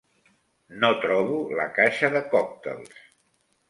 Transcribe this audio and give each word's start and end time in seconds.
No 0.85 0.91
trobo 1.03 1.37
la 1.61 1.69
caixa 1.79 2.13
de 2.19 2.27
còctels. 2.35 3.03